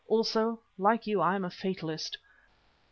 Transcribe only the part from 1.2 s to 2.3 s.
I am a fatalist.